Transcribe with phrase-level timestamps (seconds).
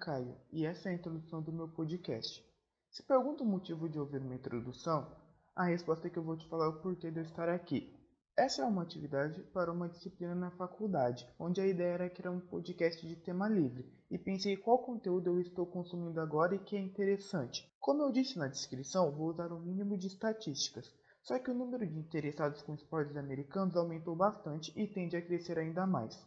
[0.00, 2.42] Caio e essa é a introdução do meu podcast.
[2.90, 5.14] Se pergunta o motivo de ouvir uma introdução,
[5.54, 7.94] a resposta é que eu vou te falar o porquê de eu estar aqui.
[8.36, 12.40] Essa é uma atividade para uma disciplina na faculdade, onde a ideia era criar um
[12.40, 16.80] podcast de tema livre, e pensei qual conteúdo eu estou consumindo agora e que é
[16.80, 17.70] interessante.
[17.78, 20.90] Como eu disse na descrição, vou usar o um mínimo de estatísticas,
[21.22, 25.58] só que o número de interessados com esportes americanos aumentou bastante e tende a crescer
[25.58, 26.18] ainda mais.